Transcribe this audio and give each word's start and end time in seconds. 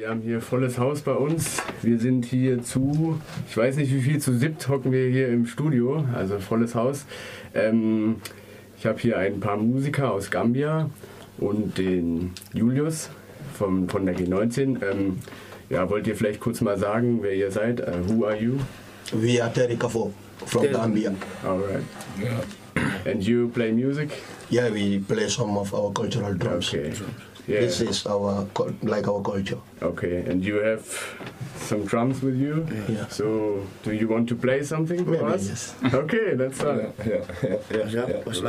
Wir 0.00 0.08
haben 0.08 0.22
hier 0.22 0.40
volles 0.40 0.78
Haus 0.78 1.02
bei 1.02 1.12
uns. 1.12 1.62
Wir 1.82 1.98
sind 1.98 2.24
hier 2.24 2.62
zu, 2.62 3.20
ich 3.46 3.54
weiß 3.54 3.76
nicht 3.76 3.92
wie 3.92 4.00
viel, 4.00 4.18
zu 4.18 4.32
siebt 4.32 4.66
hocken 4.66 4.92
wir 4.92 5.10
hier 5.10 5.28
im 5.28 5.44
Studio, 5.44 6.06
also 6.14 6.38
volles 6.38 6.74
Haus. 6.74 7.04
Ähm, 7.54 8.16
ich 8.78 8.86
habe 8.86 8.98
hier 8.98 9.18
ein 9.18 9.40
paar 9.40 9.58
Musiker 9.58 10.10
aus 10.10 10.30
Gambia 10.30 10.88
und 11.36 11.76
den 11.76 12.30
Julius 12.54 13.10
vom, 13.52 13.90
von 13.90 14.06
der 14.06 14.16
G19. 14.16 14.82
Ähm, 14.82 15.18
ja, 15.68 15.90
wollt 15.90 16.06
ihr 16.06 16.16
vielleicht 16.16 16.40
kurz 16.40 16.62
mal 16.62 16.78
sagen, 16.78 17.18
wer 17.20 17.34
ihr 17.34 17.50
seid? 17.50 17.86
Uh, 17.86 18.08
who 18.08 18.24
are 18.24 18.40
you? 18.40 18.54
We 19.12 19.42
are 19.42 19.52
Terry 19.52 19.76
Kafo 19.76 20.14
from 20.46 20.62
Terry. 20.62 20.76
Gambia. 20.76 21.14
Alright. 21.44 21.84
And 23.04 23.22
you 23.22 23.48
play 23.48 23.70
music? 23.70 24.08
Yeah, 24.48 24.72
we 24.72 25.00
play 25.00 25.28
some 25.28 25.58
of 25.58 25.74
our 25.74 25.92
cultural 25.92 26.32
drums. 26.32 26.72
Okay. 26.72 26.90
Yeah. 27.50 27.60
This 27.60 27.80
is 27.80 28.06
our 28.06 28.46
like 28.82 29.08
our 29.08 29.22
culture. 29.22 29.58
Okay, 29.82 30.16
and 30.30 30.44
you 30.44 30.56
have 30.62 30.84
some 31.56 31.84
drums 31.84 32.22
with 32.22 32.36
you? 32.36 32.66
Yeah. 32.88 33.06
So, 33.08 33.66
do 33.82 33.92
you 33.92 34.08
want 34.08 34.28
to 34.28 34.34
play 34.36 34.62
something 34.62 35.04
for 35.04 35.10
Maybe, 35.10 35.24
us? 35.34 35.48
yes. 35.48 35.74
Okay, 35.94 36.34
let's 36.36 36.56
start. 36.56 36.94
Yeah, 36.98 37.06
yeah, 37.06 37.24
yeah, 37.42 37.56
yeah. 37.70 38.06
Yeah, 38.08 38.22
what's 38.24 38.40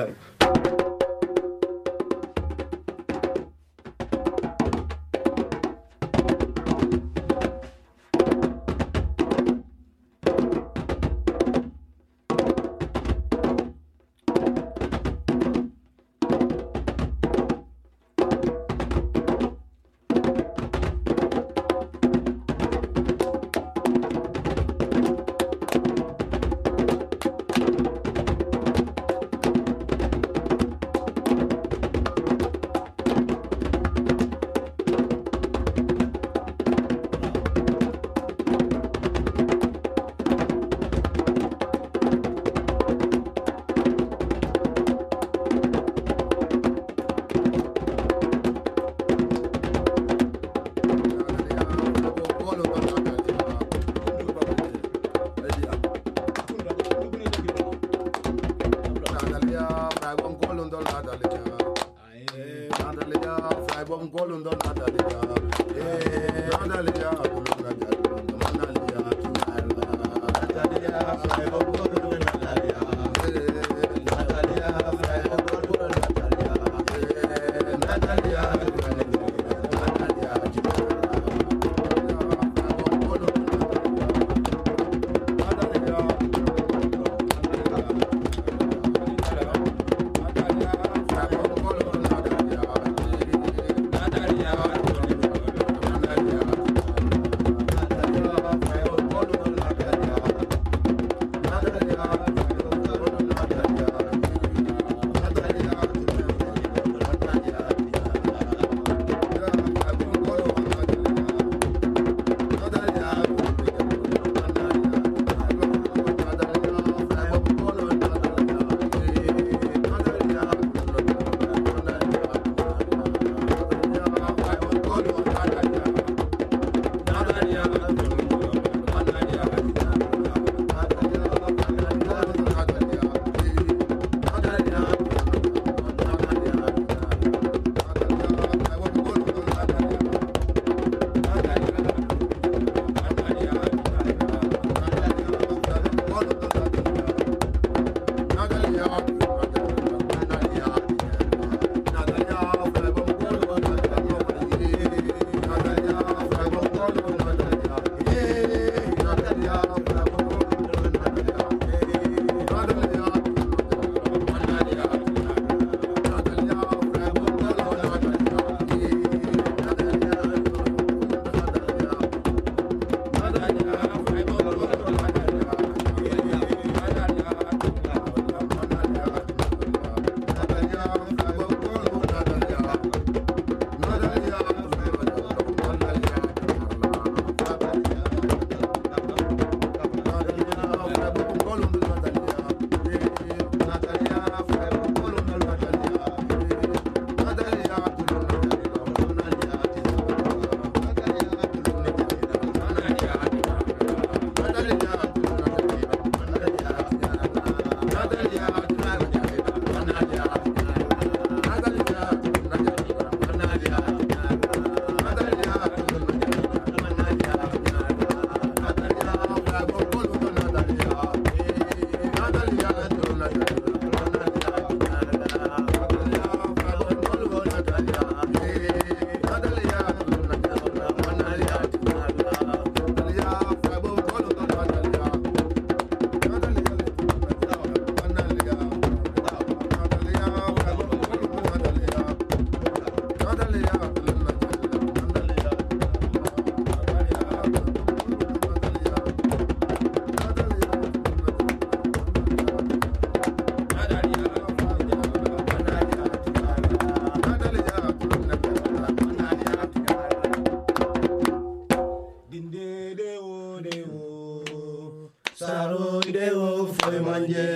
de 262.96 263.18
wo 263.20 263.60
de 263.62 263.84
wo. 263.88 265.10
Saro 265.34 266.00
de 266.02 266.30
wo 266.34 266.68
foi 266.80 267.00
manje. 267.00 267.56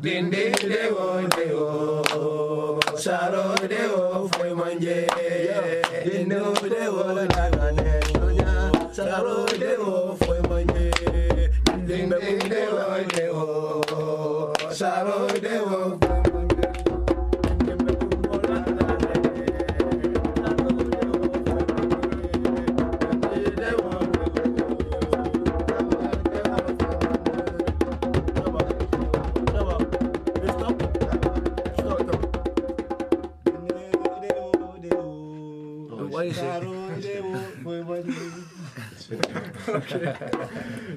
Dindi 0.00 0.50
de 0.70 0.90
wo 0.94 1.20
de 1.36 1.46
wo. 1.54 2.80
Saro 2.96 3.54
de 3.68 3.82
wo 3.92 4.28
foi 4.32 4.54
manje. 4.54 5.06
Dindi 6.04 6.34
de 6.68 6.88
wo 6.88 7.14
de. 7.14 7.59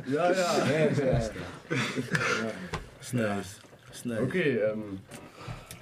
Ja, 0.08 0.32
ja. 0.32 0.50
It's 3.00 3.14
nice. 3.14 3.60
It's 3.90 4.06
nice. 4.06 4.20
Okay, 4.22 4.58
ähm, 4.72 5.00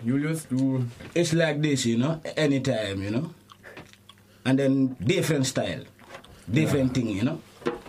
Julius, 0.03 0.48
du. 0.48 0.83
It's 1.13 1.33
like 1.33 1.62
this, 1.62 1.86
you 1.86 1.98
know, 1.98 2.19
anytime, 2.36 3.03
you 3.03 3.12
know. 3.12 3.33
And 4.45 4.57
then 4.59 4.95
different 5.00 5.45
style, 5.45 5.83
different 6.51 6.94
thing, 6.94 7.09
you 7.09 7.24
know. 7.24 7.39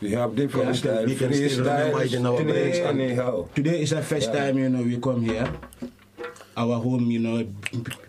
We 0.03 0.11
have 0.17 0.35
different 0.37 0.67
Yeah, 0.67 0.75
styles. 0.75 1.07
we 1.07 1.15
can 1.17 1.33
still 1.33 1.65
remember 1.65 2.03
in 2.03 2.27
our 2.27 2.39
Freestyle 2.39 2.47
today 2.47 2.83
anyhow. 2.83 3.49
Today 3.55 3.83
is 3.83 3.91
the 3.91 4.03
first 4.03 4.31
Yeah. 4.33 4.47
time, 4.47 4.59
you 4.59 4.69
know, 4.69 4.83
we 4.83 4.97
come 4.99 5.23
here. 5.23 5.49
Our 6.63 6.79
home, 6.79 7.11
you 7.11 7.19
know, 7.19 7.43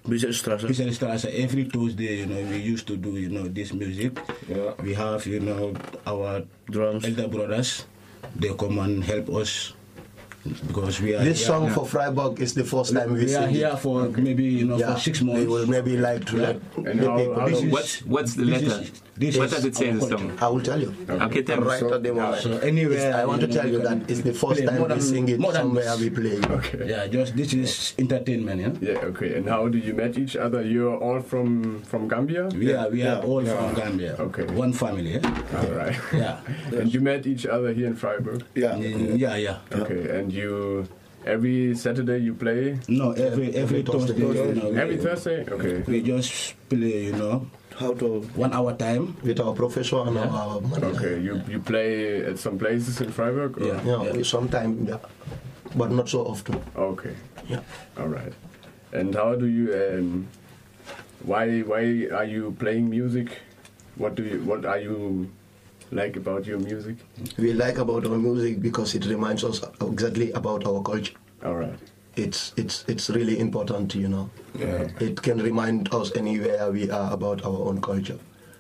Bissierstraße. 0.08 0.68
Straße. 0.94 1.26
Every 1.44 1.66
Tuesday, 1.66 2.20
you 2.20 2.26
know, 2.28 2.38
we 2.52 2.58
used 2.74 2.86
to 2.88 2.96
do, 2.98 3.10
you 3.18 3.30
know, 3.30 3.48
this 3.48 3.74
music. 3.74 4.12
Yeah. 4.48 4.74
We 4.84 4.94
have, 4.94 5.26
you 5.26 5.40
know, 5.40 5.74
our 6.06 6.44
Drums. 6.70 7.04
elder 7.06 7.28
brothers. 7.28 7.86
They 8.36 8.54
come 8.54 8.78
and 8.80 9.04
help 9.04 9.30
us 9.42 9.74
because 10.68 11.02
we 11.02 11.16
are 11.16 11.24
This 11.24 11.40
here 11.40 11.48
song 11.48 11.68
now. 11.68 11.74
for 11.74 11.86
Freiburg 11.88 12.40
is 12.42 12.54
the 12.54 12.64
first 12.64 12.94
time 12.94 13.14
we, 13.14 13.26
we 13.26 13.34
are 13.36 13.48
here 13.48 13.72
it. 13.74 13.80
for 13.80 14.10
maybe, 14.10 14.44
you 14.44 14.66
know, 14.66 14.78
Yeah, 14.78 14.94
for 14.94 15.00
six 15.00 15.22
we 15.22 15.28
months. 15.34 15.48
will 15.50 15.66
maybe 15.68 15.98
like 15.98 16.26
to 16.26 16.36
Yeah. 16.38 16.42
let 16.46 16.56
And 16.86 17.00
the 17.00 17.10
how- 17.10 17.18
people. 17.18 17.36
how 17.40 17.48
This 17.48 17.60
do- 17.62 17.66
is- 17.68 17.74
What's 17.74 17.94
what's 18.06 18.34
the 18.36 18.46
this 18.46 18.62
letter? 18.62 18.82
is- 18.84 18.92
this 19.16 19.38
what 19.38 19.46
is 19.46 19.52
does 19.52 19.66
it 19.66 19.76
say 19.76 19.90
in 19.90 20.00
the 20.00 20.06
our 20.06 20.18
song? 20.18 20.38
I 20.42 20.48
will 20.50 20.62
tell 20.62 20.82
you. 20.82 20.96
Okay, 21.08 21.44
tell 21.44 21.62
me. 21.62 21.68
Right 21.68 21.84
at 21.84 22.02
the 22.04 22.14
moment. 22.14 22.42
So 22.42 22.58
anywhere, 22.60 23.16
I 23.16 23.26
want 23.26 23.42
to 23.42 23.48
tell 23.48 23.70
you 23.70 23.80
that 23.80 24.10
it's 24.10 24.22
the 24.22 24.34
first 24.34 24.66
time 24.66 24.90
we 24.90 25.00
sing 25.00 25.30
it 25.30 25.40
more 25.40 25.54
somewhere 25.54 25.86
this. 25.96 26.00
we 26.00 26.10
play. 26.10 26.38
Okay. 26.42 26.90
Yeah, 26.90 27.06
just 27.08 27.36
this 27.38 27.54
is 27.54 27.94
entertainment, 28.00 28.60
yeah. 28.82 28.94
Yeah, 28.94 29.10
okay. 29.14 29.36
And 29.38 29.48
how 29.48 29.68
do 29.68 29.78
you 29.78 29.94
met 29.94 30.18
each 30.18 30.36
other? 30.36 30.64
You're 30.66 30.98
all 30.98 31.22
from 31.22 31.82
from 31.84 32.08
Gambia? 32.08 32.50
We 32.58 32.74
are 32.74 32.90
we 32.90 33.04
are 33.06 33.22
all 33.22 33.46
from 33.46 33.76
Gambia. 33.76 34.16
Okay. 34.20 34.46
One 34.54 34.74
family, 34.74 35.22
yeah. 35.22 35.58
All 35.58 35.72
right. 35.78 35.96
Yeah. 36.14 36.40
and 36.78 36.94
you 36.94 37.02
met 37.02 37.26
each 37.26 37.46
other 37.46 37.74
here 37.74 37.88
in 37.88 37.96
Freiburg? 37.96 38.46
Yeah. 38.56 38.76
Yeah, 38.78 39.36
yeah. 39.36 39.58
Okay. 39.74 40.10
And 40.18 40.32
you 40.32 40.88
every 41.26 41.76
Saturday 41.76 42.20
you 42.20 42.34
play? 42.34 42.80
No, 42.88 43.12
every 43.12 43.54
every, 43.56 43.80
Every 43.80 43.82
Thursday. 43.84 44.14
Thursday, 44.20 44.48
you 44.50 44.56
know, 44.56 44.70
we, 44.70 44.78
Every 44.78 44.98
Thursday? 44.98 45.46
Okay. 45.48 45.84
we 45.88 46.02
just 46.02 46.56
play, 46.70 47.06
you 47.06 47.14
know, 47.14 47.48
How 47.80 47.94
to. 47.94 48.22
one 48.36 48.54
hour 48.54 48.74
time. 48.74 49.16
With 49.24 49.40
our 49.40 49.54
professor 49.54 49.98
and 50.08 50.16
Yeah. 50.16 50.30
our 50.30 50.62
manager. 50.62 50.86
Okay. 50.96 51.16
You 51.22 51.42
you 51.50 51.60
play 51.60 52.24
at 52.26 52.38
some 52.40 52.58
places 52.58 53.02
in 53.02 53.12
Freiburg? 53.12 53.58
Or? 53.58 53.66
Yeah. 53.68 53.82
Yeah, 53.86 54.12
we 54.14 54.24
sometimes, 54.24 54.90
yeah, 54.90 55.00
but 55.76 55.92
not 55.92 56.10
so 56.10 56.22
often. 56.34 56.62
Okay. 56.76 57.16
Yeah. 57.50 57.62
All 57.98 58.08
right. 58.08 58.34
And 58.94 59.16
how 59.16 59.36
do 59.36 59.46
you 59.48 59.74
um, 59.74 60.28
why 61.26 61.62
why 61.62 61.82
are 62.20 62.26
you 62.36 62.52
playing 62.60 62.90
music? 62.90 63.38
What 63.96 64.16
do 64.16 64.24
you 64.24 64.40
what 64.46 64.66
are 64.66 64.80
you 64.80 65.30
like 65.92 66.16
about 66.18 66.46
your 66.46 66.60
music? 66.60 66.96
We 67.38 67.54
like 67.54 67.78
about 67.78 68.06
our 68.06 68.18
music 68.18 68.62
because 68.62 68.96
it 68.96 69.06
reminds 69.06 69.44
us 69.44 69.62
exactly 69.82 70.32
about 70.32 70.66
our 70.66 70.82
culture. 70.82 71.16
All 71.46 71.56
right. 71.56 71.80
It's 72.16 72.54
it's 72.58 72.86
it's 72.88 73.10
really 73.10 73.40
important, 73.40 73.96
you 73.96 74.08
know. 74.08 74.30
Yeah. 74.58 74.88
It 75.00 75.22
can 75.22 75.40
remind 75.42 75.94
us 75.94 76.12
anywhere 76.16 76.72
we 76.72 76.90
are 76.92 77.12
about 77.12 77.44
our 77.44 77.58
own 77.70 77.82
culture. 77.82 78.20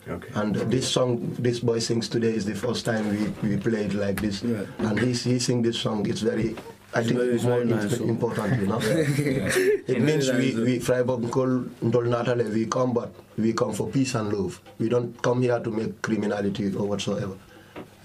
Okay. 0.10 0.28
And 0.36 0.56
this 0.56 0.90
song, 0.90 1.36
this 1.40 1.60
boy 1.60 1.80
sings 1.80 2.10
today 2.10 2.34
is 2.36 2.44
the 2.46 2.56
first 2.56 2.84
time 2.86 3.08
we, 3.10 3.50
we 3.50 3.58
played 3.58 3.94
like 3.94 4.20
this. 4.20 4.44
Yeah. 4.44 4.66
And 4.80 5.00
he's, 5.00 5.24
he 5.24 5.40
sing 5.40 5.62
this 5.62 5.80
song. 5.80 6.06
It's 6.10 6.20
very, 6.20 6.58
I 6.94 7.00
It's 7.00 7.08
think, 7.08 7.20
very- 7.20 7.36
it's 7.36 7.44
more 7.46 7.64
nice 7.64 8.00
important, 8.00 8.60
you 8.60 8.68
know. 8.68 8.80
yeah. 8.82 9.50
It 9.88 10.02
means 10.02 10.30
we, 10.32 10.56
we 10.56 10.80
Freiburg 10.80 11.32
Kol 11.32 11.66
Ndol 11.82 12.08
Natale, 12.10 12.50
we 12.52 12.66
come, 12.66 12.92
but 12.94 13.14
we 13.38 13.54
come 13.54 13.72
for 13.72 13.88
peace 13.88 14.16
and 14.16 14.34
love. 14.34 14.60
We 14.78 14.90
don't 14.90 15.22
come 15.22 15.42
here 15.42 15.60
to 15.62 15.70
make 15.72 16.02
criminality 16.02 16.76
or 16.76 16.86
whatsoever. 16.88 17.38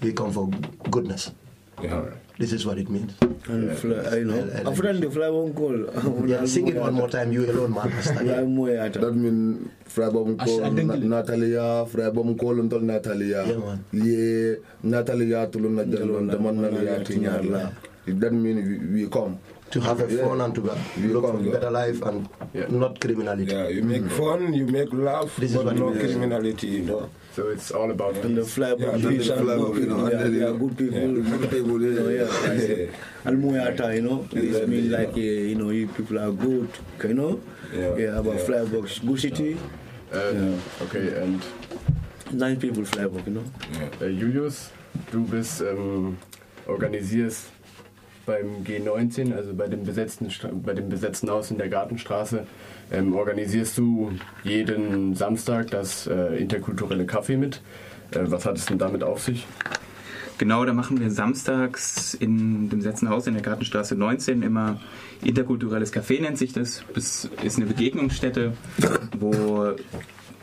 We 0.01 0.13
come 0.13 0.31
for 0.31 0.47
goodness. 0.89 1.31
Yeah. 1.81 2.05
This 2.39 2.53
is 2.55 2.63
what 2.65 2.77
it 2.79 2.87
means. 2.89 3.11
And 3.51 3.75
fly, 3.75 4.15
you 4.15 4.23
know. 4.23 4.35
I- 4.39 4.39
I 4.39 4.43
like 4.63 4.67
I'm 4.67 4.75
friend 4.75 5.03
the 5.03 5.11
fly 5.11 5.27
won't 5.27 5.51
call. 5.55 5.75
Yeah, 6.25 6.45
sing 6.45 6.67
it 6.71 6.75
one 6.79 6.93
more 6.95 7.09
time. 7.11 7.33
You 7.35 7.43
alone, 7.51 7.73
man. 7.75 7.91
Fly 7.99 8.43
more 8.47 8.69
at 8.69 8.93
That 8.95 9.11
mean 9.11 9.69
Freiburg 9.83 10.39
I 10.39 10.43
s- 10.43 10.49
I 10.49 10.69
call 10.69 10.75
think- 10.75 11.03
Natalia, 11.03 11.85
Freiburg 11.85 12.37
call 12.39 12.59
until 12.63 12.79
Natalia. 12.79 13.43
Yeah, 13.43 13.57
man. 13.59 13.83
Yeah, 13.91 14.55
Natalia 14.83 15.47
tulun 15.51 15.75
na 15.75 15.83
jalon 15.83 16.31
daman 16.31 16.55
nalia 16.63 17.03
tinyarla. 17.03 17.73
That 18.05 18.31
mean 18.33 18.57
we, 18.93 19.03
we 19.03 19.09
come. 19.09 19.39
To 19.71 19.79
have 19.81 19.99
a 20.01 20.11
Yeah. 20.11 20.25
fun 20.25 20.41
and 20.41 20.55
to 20.55 20.61
go- 20.61 20.77
You 20.97 21.13
look 21.13 21.25
for 21.25 21.31
come, 21.33 21.45
yeah. 21.45 21.51
better 21.53 21.69
life 21.69 22.01
and 22.01 22.27
Yeah. 22.53 22.65
not 22.69 22.99
criminality. 22.99 23.51
Yeah, 23.53 23.67
you 23.67 23.83
make 23.83 24.01
mm. 24.01 24.09
fun, 24.11 24.51
you 24.53 24.65
make 24.65 24.91
laugh, 24.93 25.35
This 25.37 25.51
is 25.51 25.57
but 25.57 25.75
no 25.77 25.91
criminality, 25.91 26.67
you 26.67 26.85
know. 26.85 27.09
So 27.35 27.49
it's 27.49 27.69
all 27.71 27.91
about 27.91 28.15
And 28.17 28.35
the 28.35 28.41
peace. 28.41 28.57
Yeah, 28.57 28.73
box, 28.75 29.01
peace 29.05 29.27
you 29.27 29.85
know, 29.85 30.09
Yeah, 30.09 30.17
and 30.17 30.33
they 30.35 30.39
then, 30.39 30.49
are 30.49 30.57
good 30.57 30.75
people. 30.75 30.99
yeah, 30.99 31.37
Good 31.37 31.49
people. 31.51 31.81
You 31.81 31.91
know, 31.93 32.09
yeah. 32.09 32.53
Yeah. 32.69 33.29
Almoyata, 33.31 33.95
you 33.95 34.01
know. 34.01 34.25
It 34.31 34.67
means 34.67 34.89
like, 34.91 35.13
uh, 35.13 35.19
you 35.19 35.55
know, 35.55 35.69
you 35.69 35.87
people 35.87 36.17
are 36.17 36.31
good. 36.31 36.69
You 37.03 37.13
know. 37.13 37.39
Yeah, 37.71 37.95
Yeah, 37.95 38.19
about 38.19 38.35
yeah. 38.39 38.45
Flybox, 38.47 39.05
good 39.05 39.19
city. 39.19 39.57
Ähm, 40.11 40.57
okay, 40.81 41.21
and 41.21 41.43
Nice 42.31 42.57
people, 42.59 42.83
Flybox, 42.83 43.25
you 43.27 43.33
know. 43.33 43.43
äh, 44.01 44.09
Julius, 44.09 44.71
uh, 44.71 45.11
du 45.11 45.23
bist 45.25 45.61
ähm, 45.61 45.77
um, 45.77 46.17
organisierst 46.67 47.51
beim 48.29 48.63
G19, 48.63 49.33
also 49.33 49.55
bei 49.55 49.67
dem 49.67 49.83
besetzten 49.83 50.29
bei 50.63 50.73
dem 50.73 50.87
besetzten 50.87 51.31
Haus 51.31 51.49
in 51.49 51.57
der 51.57 51.67
Gartenstraße, 51.67 52.45
ähm, 52.91 53.15
organisierst 53.15 53.75
du 53.79 54.11
jeden 54.43 55.15
Samstag 55.15 55.71
das 55.71 56.05
äh, 56.05 56.37
interkulturelle 56.37 57.05
Café 57.05 57.37
mit. 57.37 57.61
Äh, 58.11 58.19
was 58.25 58.45
hat 58.45 58.57
es 58.57 58.67
denn 58.67 58.77
damit 58.77 59.03
auf 59.03 59.23
sich? 59.23 59.47
Genau, 60.37 60.63
da 60.63 60.73
machen 60.73 60.99
wir 60.99 61.09
samstags 61.09 62.13
in 62.13 62.69
dem 62.69 62.81
Setzen 62.81 63.09
Haus 63.09 63.25
in 63.25 63.33
der 63.33 63.41
Gartenstraße 63.41 63.95
19 63.95 64.43
immer 64.43 64.79
interkulturelles 65.23 65.91
Café 65.91 66.21
nennt 66.21 66.37
sich 66.37 66.53
das. 66.53 66.83
Das 66.93 67.27
ist 67.41 67.57
eine 67.57 67.65
Begegnungsstätte, 67.65 68.53
wo 69.19 69.73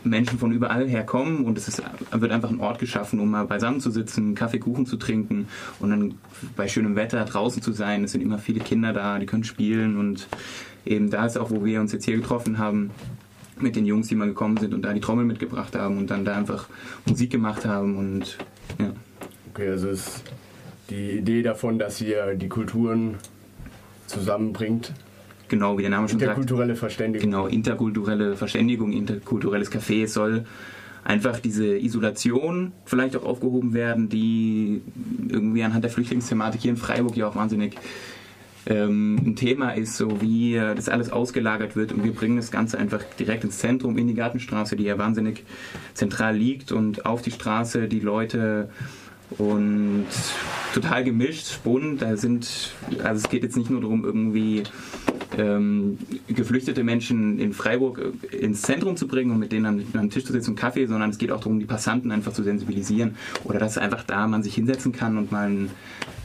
Menschen 0.09 0.39
von 0.39 0.51
überall 0.51 0.87
herkommen 0.87 1.45
und 1.45 1.57
es 1.57 1.67
ist, 1.67 1.83
wird 2.11 2.31
einfach 2.31 2.49
ein 2.49 2.59
Ort 2.59 2.79
geschaffen, 2.79 3.19
um 3.19 3.29
mal 3.29 3.45
beisammen 3.45 3.79
zu 3.79 3.91
sitzen, 3.91 4.35
Kaffee, 4.35 4.59
Kuchen 4.59 4.85
zu 4.85 4.97
trinken 4.97 5.47
und 5.79 5.89
dann 5.89 6.15
bei 6.55 6.67
schönem 6.67 6.95
Wetter 6.95 7.23
draußen 7.25 7.61
zu 7.61 7.71
sein. 7.71 8.03
Es 8.03 8.11
sind 8.11 8.21
immer 8.21 8.39
viele 8.39 8.59
Kinder 8.59 8.93
da, 8.93 9.19
die 9.19 9.25
können 9.25 9.43
spielen 9.43 9.97
und 9.97 10.27
eben 10.85 11.09
da 11.09 11.25
ist 11.25 11.37
auch, 11.37 11.51
wo 11.51 11.63
wir 11.65 11.81
uns 11.81 11.91
jetzt 11.91 12.05
hier 12.05 12.15
getroffen 12.15 12.57
haben 12.57 12.91
mit 13.59 13.75
den 13.75 13.85
Jungs, 13.85 14.07
die 14.07 14.15
mal 14.15 14.27
gekommen 14.27 14.57
sind 14.57 14.73
und 14.73 14.83
da 14.83 14.93
die 14.93 15.01
Trommel 15.01 15.25
mitgebracht 15.25 15.75
haben 15.75 15.97
und 15.97 16.09
dann 16.11 16.25
da 16.25 16.35
einfach 16.35 16.67
Musik 17.05 17.31
gemacht 17.31 17.65
haben 17.65 17.97
und 17.97 18.37
ja. 18.79 18.91
Okay, 19.51 19.69
also 19.69 19.89
ist 19.89 20.23
die 20.89 21.17
Idee 21.17 21.41
davon, 21.41 21.79
dass 21.79 21.99
ihr 22.01 22.35
die 22.35 22.47
Kulturen 22.47 23.15
zusammenbringt. 24.05 24.93
Genau, 25.47 25.77
wie 25.77 25.81
der 25.81 25.91
Name 25.91 26.07
schon 26.07 26.19
sagt. 26.19 26.31
Interkulturelle 26.31 26.75
Verständigung. 26.75 27.29
Genau, 27.29 27.47
interkulturelle 27.47 28.35
Verständigung, 28.35 28.91
interkulturelles 28.91 29.71
Café 29.71 30.07
soll 30.07 30.45
einfach 31.03 31.39
diese 31.39 31.77
Isolation 31.77 32.73
vielleicht 32.85 33.15
auch 33.15 33.23
aufgehoben 33.23 33.73
werden, 33.73 34.09
die 34.09 34.81
irgendwie 35.29 35.63
anhand 35.63 35.83
der 35.83 35.91
Flüchtlingsthematik 35.91 36.61
hier 36.61 36.71
in 36.71 36.77
Freiburg 36.77 37.15
ja 37.15 37.27
auch 37.27 37.35
wahnsinnig 37.35 37.77
ähm, 38.65 39.15
ein 39.25 39.35
Thema 39.37 39.71
ist, 39.71 39.95
so 39.95 40.21
wie 40.21 40.55
äh, 40.55 40.75
das 40.75 40.89
alles 40.89 41.09
ausgelagert 41.09 41.77
wird 41.77 41.93
und 41.93 42.03
wir 42.03 42.13
bringen 42.13 42.35
das 42.35 42.51
Ganze 42.51 42.77
einfach 42.77 43.01
direkt 43.17 43.45
ins 43.45 43.59
Zentrum, 43.59 43.97
in 43.97 44.07
die 44.07 44.13
Gartenstraße, 44.13 44.75
die 44.75 44.83
ja 44.83 44.97
wahnsinnig 44.97 45.45
zentral 45.93 46.35
liegt 46.35 46.73
und 46.73 47.05
auf 47.05 47.21
die 47.21 47.31
Straße 47.31 47.87
die 47.87 48.01
Leute 48.01 48.69
und 49.37 50.05
total 50.73 51.03
gemischt, 51.03 51.63
bunt. 51.63 52.01
Da 52.01 52.17
sind, 52.17 52.71
also 53.03 53.23
es 53.23 53.29
geht 53.29 53.43
jetzt 53.43 53.57
nicht 53.57 53.69
nur 53.69 53.81
darum, 53.81 54.03
irgendwie 54.03 54.63
ähm, 55.37 55.97
geflüchtete 56.27 56.83
Menschen 56.83 57.39
in 57.39 57.53
Freiburg 57.53 58.13
äh, 58.31 58.35
ins 58.37 58.61
Zentrum 58.61 58.95
zu 58.95 59.07
bringen 59.07 59.31
und 59.31 59.39
mit 59.39 59.51
denen 59.51 59.65
am, 59.65 59.83
am 59.99 60.09
Tisch 60.09 60.25
zu 60.25 60.31
sitzen 60.31 60.51
und 60.51 60.55
Kaffee, 60.55 60.85
sondern 60.85 61.09
es 61.09 61.17
geht 61.17 61.31
auch 61.31 61.39
darum, 61.39 61.59
die 61.59 61.65
Passanten 61.65 62.11
einfach 62.11 62.33
zu 62.33 62.43
sensibilisieren 62.43 63.15
oder 63.43 63.59
dass 63.59 63.77
einfach 63.77 64.03
da 64.03 64.27
man 64.27 64.43
sich 64.43 64.55
hinsetzen 64.55 64.91
kann 64.91 65.17
und 65.17 65.31
mal 65.31 65.49
ein, 65.49 65.69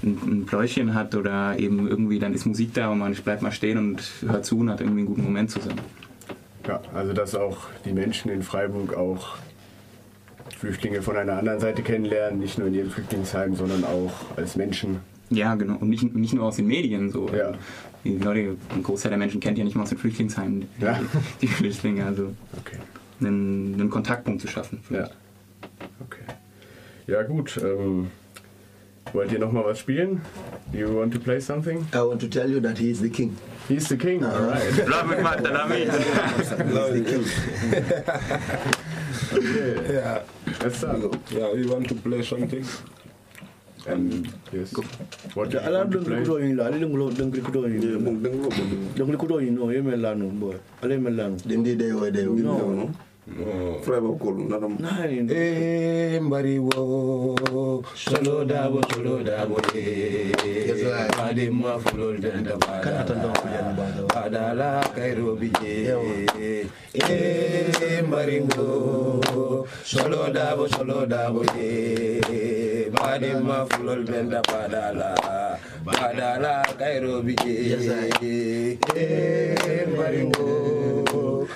ein, 0.03 0.19
ein 0.25 0.47
Pläuschen 0.47 0.95
hat 0.95 1.15
oder 1.15 1.59
eben 1.59 1.89
irgendwie 1.89 2.19
dann 2.19 2.35
ist 2.35 2.47
Musik 2.47 2.75
da 2.75 2.91
und 2.91 2.99
man 2.99 3.13
bleibt 3.15 3.43
mal 3.43 3.53
stehen 3.53 3.79
und 3.79 4.03
hört 4.27 4.45
zu 4.45 4.59
und 4.59 4.71
hat 4.71 4.81
irgendwie 4.81 5.01
einen 5.01 5.09
guten 5.09 5.25
Moment 5.25 5.51
zusammen. 5.51 5.81
Ja, 6.67 6.81
also 6.95 7.13
dass 7.13 7.35
auch 7.35 7.59
die 7.85 7.93
Menschen 7.93 8.31
in 8.31 8.43
Freiburg 8.43 8.95
auch 8.95 9.37
Flüchtlinge 10.59 11.03
von 11.03 11.17
einer 11.17 11.39
anderen 11.39 11.59
Seite 11.59 11.83
kennenlernen, 11.83 12.39
nicht 12.39 12.57
nur 12.57 12.69
in 12.69 12.75
ihrem 12.75 12.91
Flüchtlingsheim, 12.91 13.57
sondern 13.57 13.85
auch 13.85 14.13
als 14.37 14.55
Menschen. 14.55 15.01
Ja, 15.35 15.55
genau. 15.55 15.77
Und 15.79 15.89
nicht, 15.89 16.15
nicht 16.15 16.35
nur 16.35 16.45
aus 16.45 16.57
den 16.57 16.67
Medien 16.67 17.11
so. 17.11 17.29
Ja. 17.29 17.53
Die 18.05 18.19
Leute, 18.19 18.57
ein 18.75 18.83
Großteil 18.83 19.11
der 19.11 19.19
Menschen 19.19 19.41
kennt 19.41 19.59
ja 19.59 19.65
nicht 19.65 19.77
mal 19.77 19.83
aus 19.85 19.89
den 19.91 19.99
Flüchtlingsheimen 19.99 20.61
die, 20.79 20.85
Ja. 20.85 21.01
die 21.43 21.47
Flüchtlinge. 21.49 22.05
Also 22.05 22.33
Okay. 22.59 22.77
einen, 23.21 23.75
einen 23.75 23.91
Kontaktpunkt 23.91 24.41
zu 24.41 24.49
schaffen. 24.49 24.81
Ja. 24.91 25.09
Okay. 26.01 26.23
Ja 27.07 27.23
gut. 27.23 27.59
Ähm, 27.62 28.09
wollt 29.12 29.31
ihr 29.33 29.39
noch 29.39 29.53
mal 29.53 29.65
was 29.65 29.79
spielen? 29.79 30.21
You 30.73 30.97
want 30.99 31.12
to 31.15 31.21
play 31.21 31.41
something? 31.41 31.87
I 31.95 31.99
want 31.99 32.21
to 32.21 32.27
tell 32.29 32.51
you 32.51 32.61
that 32.61 32.79
he 32.79 32.91
is 32.91 33.01
the 33.01 33.11
king. 33.11 33.37
He's 33.69 33.89
the 33.89 33.97
king. 33.97 34.25
All 34.25 34.47
right. 34.49 34.62
Love 34.89 35.12
it, 35.12 35.21
Magdalami. 35.23 35.77
He 35.77 36.41
is 36.41 36.49
the 36.51 37.05
king. 37.05 37.25
Yeah, 39.33 40.23
Let's 40.62 40.79
start. 40.79 41.01
yeah, 41.31 41.53
we 41.53 41.67
want 41.67 41.89
to 41.89 41.95
play 41.95 42.23
something. 42.23 42.65
And 43.87 44.29
yes. 44.53 44.73
What 45.35 45.51
do 45.51 45.59
you 45.59 45.62
ala 45.67 45.79
want 45.81 45.93
to 45.93 45.99
dong 45.99 46.05
play? 46.07 46.23
kudo 46.23 46.39
yin 46.41 46.57
la 46.57 46.67
ale 46.67 46.79
ngulo 46.87 47.11
dong 47.17 47.33
kudo 47.33 47.67
yin 47.67 47.81
dong 48.97 49.17
kudo 49.19 49.41
yin 49.43 49.55
no 49.57 49.71
ye 49.71 49.81
melano 49.81 50.29
boy 50.39 50.55
ale 50.83 50.97
melano 50.99 51.37
Dindi 51.43 51.77
de 51.77 51.91
o 51.93 52.11
de 52.11 52.27
o. 52.29 52.35
no 52.35 52.91
Freiburg 53.83 54.19
kul 54.21 54.35
nadam 54.51 54.79
nine 54.83 55.31
Eh, 55.31 56.19
Mbariwo, 56.21 57.85
solo 57.95 58.45
dabo, 58.45 58.81
solo 58.91 59.23
dabo, 59.23 59.57
eh. 59.75 60.33
Ade 61.23 61.49
ma 61.51 61.79
fulo 61.79 62.19
denda 62.19 62.57
bada. 62.59 63.05
Badala 64.12 64.83
kairo 64.95 65.37
bije. 65.39 65.95
Eh, 66.95 68.03
Mbariwo, 68.03 69.67
solo 69.85 70.27
dabo, 70.35 70.67
solo 70.69 71.07
dabo, 71.07 71.45
eh. 71.57 72.21
Bade 72.93 73.33
ma 73.41 73.65
fulo 73.67 73.95
denda 74.05 74.41
badala. 74.51 75.15
Badala 75.85 76.63
kairo 76.79 77.23
bije. 77.23 77.55
Eh, 78.95 79.87
Mbariwo, 79.89 81.49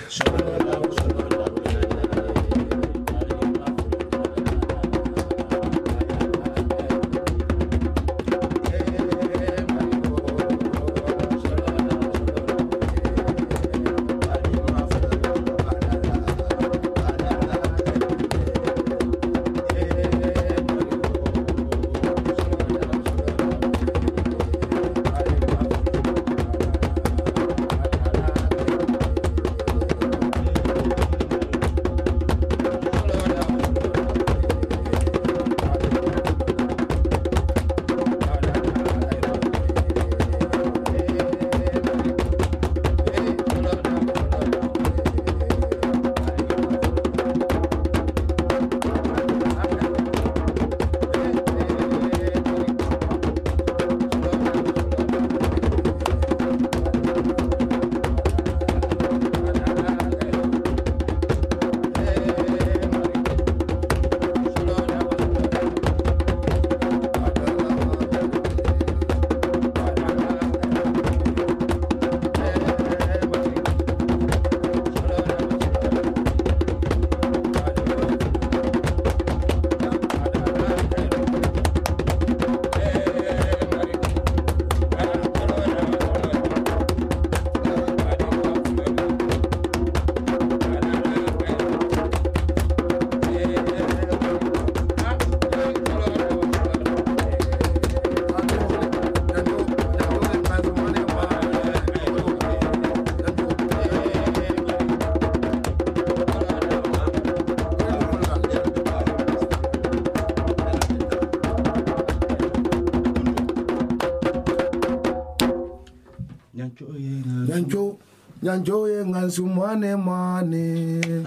nyanjo 118.46 118.76
nyanjo 118.76 118.88
ye 118.88 119.06
ngansu 119.06 119.46
mwane 119.46 119.96
mwane 119.96 120.64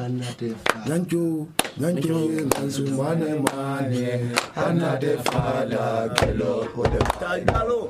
Anate 0.06 0.54
nyanjo 0.88 1.48
nyanjo 1.78 2.14
ye 2.14 2.46
ngansu 2.46 2.88
mwane 2.88 3.34
mwane 3.34 4.32
anade 4.56 5.18
fada 5.18 6.10
kelo 6.16 6.68
ode 6.78 7.00
jalo 7.46 7.90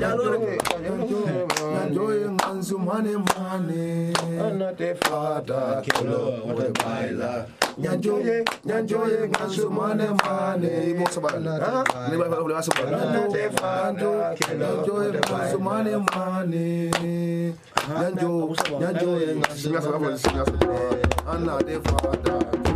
jalo. 0.00 0.38
Nyanjo 1.74 2.14
ye 2.14 2.30
ngansu 2.30 2.78
mwane 2.78 3.10
mwane 3.16 4.12
anade 4.46 4.94
fada 4.94 5.82
kelo 5.82 6.20
ode 6.48 6.68
baila 6.84 7.46
nyanjo 7.78 8.18
ye 8.20 8.44
nyanjo 8.64 8.98
ye 9.08 9.28
ngansu 9.28 9.70
mwane 9.70 10.04
mwane 10.04 10.68
ibo 10.90 11.06
sabana 11.10 11.84
ni 12.10 12.16
ba 12.16 12.28
ba 12.28 12.36
ba 12.44 12.62
sabana 12.62 12.96
anade 13.02 13.50
fada 13.56 14.10
nyanjo 14.58 14.94
ye 15.04 15.10
ngansu 15.18 15.58
mwane 15.60 15.96
mwane 15.96 16.90
nyanjo 17.98 18.30
nyanjo 18.80 19.10
ye 19.20 19.36
ngansu 19.36 19.70
mwane 19.70 19.88
mwane 20.00 21.02
anade 21.32 21.74
fada 21.86 22.71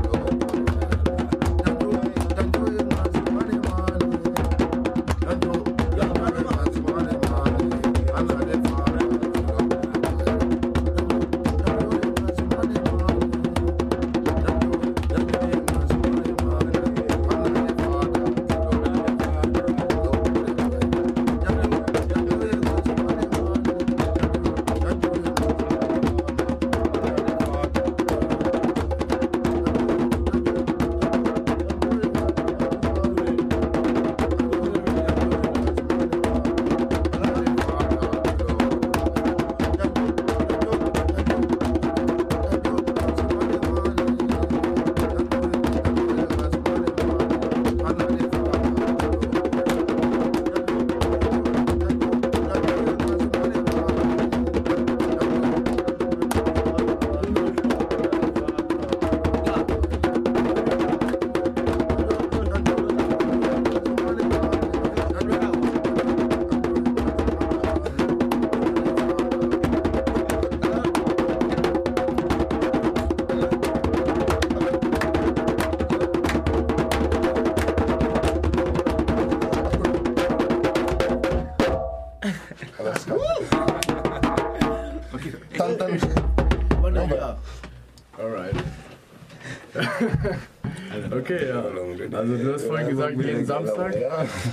Okay, 91.36 91.48
ja. 91.48 92.18
Also 92.18 92.36
du 92.36 92.54
hast 92.54 92.64
vorhin 92.64 92.88
gesagt, 92.88 93.16
jeden 93.20 93.44
Samstag. 93.44 93.94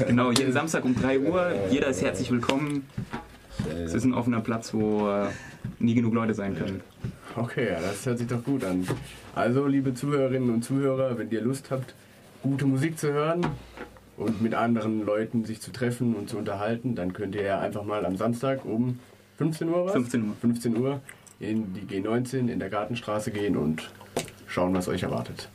Genau, 0.05 0.31
jeden 0.31 0.51
Samstag 0.51 0.83
um 0.83 0.95
3 0.95 1.19
Uhr. 1.19 1.51
Jeder 1.71 1.87
ist 1.87 2.01
herzlich 2.01 2.29
willkommen. 2.29 2.87
Es 3.85 3.93
ist 3.93 4.03
ein 4.03 4.13
offener 4.13 4.41
Platz, 4.41 4.73
wo 4.73 5.09
äh, 5.09 5.27
nie 5.79 5.93
genug 5.93 6.13
Leute 6.13 6.33
sein 6.33 6.57
können. 6.57 6.81
Okay, 7.35 7.69
ja, 7.69 7.79
das 7.79 8.05
hört 8.05 8.17
sich 8.17 8.27
doch 8.27 8.43
gut 8.43 8.63
an. 8.65 8.85
Also, 9.33 9.65
liebe 9.65 9.93
Zuhörerinnen 9.93 10.49
und 10.49 10.63
Zuhörer, 10.63 11.17
wenn 11.17 11.31
ihr 11.31 11.41
Lust 11.41 11.71
habt, 11.71 11.95
gute 12.41 12.65
Musik 12.65 12.99
zu 12.99 13.13
hören 13.13 13.45
und 14.17 14.41
mit 14.41 14.53
anderen 14.53 15.05
Leuten 15.05 15.45
sich 15.45 15.61
zu 15.61 15.71
treffen 15.71 16.15
und 16.15 16.29
zu 16.29 16.37
unterhalten, 16.37 16.95
dann 16.95 17.13
könnt 17.13 17.35
ihr 17.35 17.43
ja 17.43 17.59
einfach 17.59 17.85
mal 17.85 18.05
am 18.05 18.17
Samstag 18.17 18.65
um 18.65 18.99
15 19.37 19.69
Uhr, 19.69 19.85
was? 19.85 19.93
15 19.93 20.23
Uhr. 20.27 20.35
15 20.41 20.77
Uhr 20.77 20.99
in 21.39 21.73
die 21.73 21.81
G19 21.81 22.49
in 22.49 22.59
der 22.59 22.69
Gartenstraße 22.69 23.31
gehen 23.31 23.55
und 23.55 23.89
schauen, 24.47 24.75
was 24.75 24.87
euch 24.87 25.03
erwartet. 25.03 25.49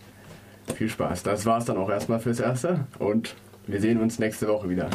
Viel 0.79 0.89
Spaß. 0.89 1.25
Das 1.25 1.45
war's 1.45 1.65
dann 1.65 1.77
auch 1.77 1.91
erstmal 1.91 2.21
fürs 2.21 2.39
Erste 2.39 2.87
und 3.01 3.35
wir 3.67 3.81
sehen 3.81 4.01
uns 4.01 4.21
nächste 4.21 4.47
Woche 4.47 4.69
wieder. 4.69 4.89